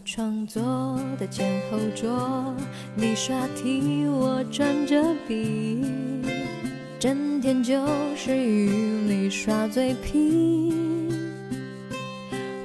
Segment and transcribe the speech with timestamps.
[0.00, 0.62] 靠窗坐
[1.18, 2.54] 的前后桌，
[2.94, 5.84] 你刷题，我转着笔，
[6.98, 10.72] 整天就是与你耍嘴皮。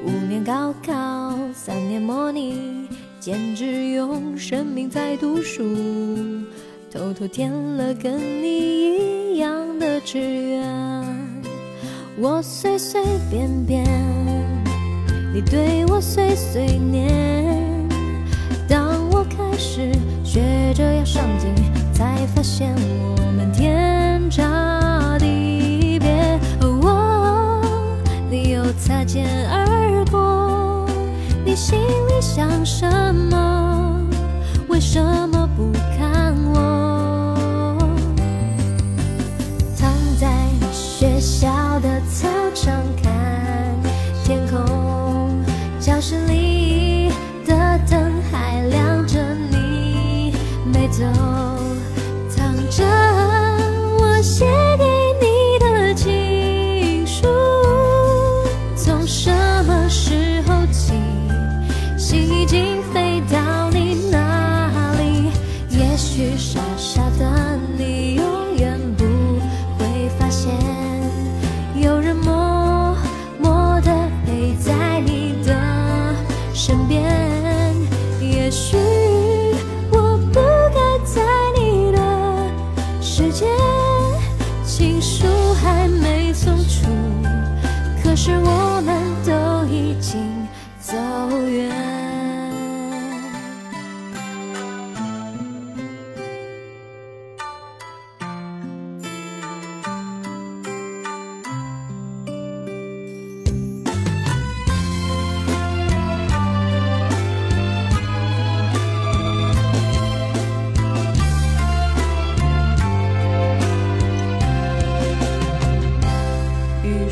[0.05, 2.87] 五年高考，三年模拟，
[3.19, 5.63] 简直用生命在读书，
[6.89, 10.63] 偷偷填了跟你一样的志愿。
[12.17, 14.24] 我随随便便。
[15.35, 17.09] 你对我碎碎念，
[18.69, 19.91] 当我开始
[20.23, 21.53] 学着要上进，
[21.91, 22.73] 才发现
[23.17, 26.39] 我们天差地别。
[26.61, 27.61] 哦，
[28.29, 30.87] 你又擦肩而过，
[31.43, 33.44] 你心里想什么？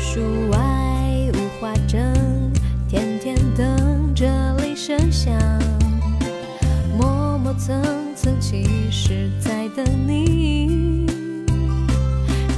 [0.04, 0.58] 语数外
[1.32, 1.98] 无话整，
[2.86, 4.26] 天天等着
[4.58, 5.32] 铃声响，
[6.98, 7.82] 磨磨蹭
[8.14, 11.06] 蹭，其实在等你。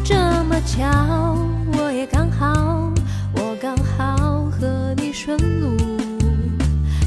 [0.04, 1.38] 这么巧，
[1.78, 2.92] 我也刚好，
[3.34, 5.76] 我刚好和你顺路。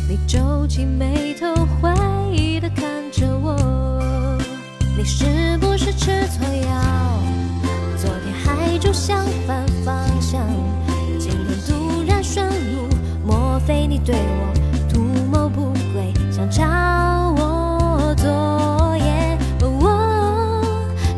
[0.07, 1.93] 你皱起眉头，怀
[2.31, 4.37] 疑的看着我，
[4.97, 5.25] 你是
[14.05, 14.53] 对我
[14.91, 15.01] 图
[15.31, 16.65] 谋不轨，想抄
[17.37, 19.37] 我作业？
[19.61, 20.61] 哦，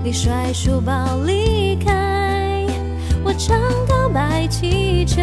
[0.03, 0.93] 你甩书包
[1.25, 2.65] 离开，
[3.23, 5.21] 我唱告白气球，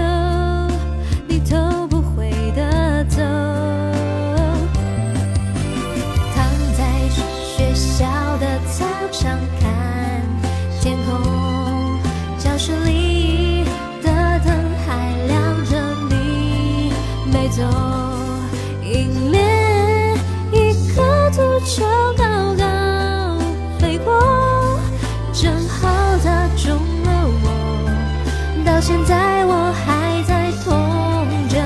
[28.79, 31.59] 到现在我还在痛着，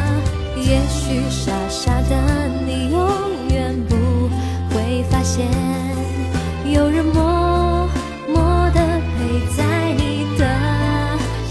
[0.57, 2.17] 也许傻傻的
[2.65, 3.07] 你永
[3.51, 4.31] 远不
[4.71, 5.47] 会发现，
[6.65, 7.87] 有人默
[8.27, 8.41] 默
[8.71, 8.81] 的
[9.13, 10.49] 陪在你的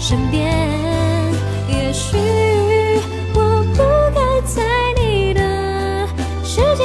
[0.00, 0.52] 身边。
[1.68, 2.16] 也许
[3.32, 3.84] 我不
[4.16, 4.64] 该在
[5.00, 6.08] 你的
[6.42, 6.82] 世界，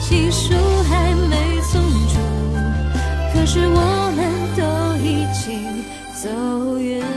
[0.00, 0.54] 情书
[0.88, 2.18] 还没送出，
[3.34, 4.24] 可是我们
[4.56, 5.84] 都已经
[6.14, 7.11] 走远。